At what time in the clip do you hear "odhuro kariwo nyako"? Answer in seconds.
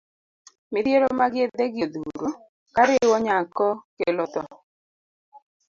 1.87-3.67